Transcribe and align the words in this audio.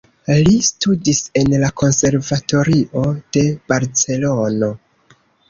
Li 0.45 0.53
studis 0.67 1.19
en 1.41 1.53
la 1.63 1.69
Konservatorio 1.81 3.05
de 3.39 3.45
Barcelono. 3.75 4.73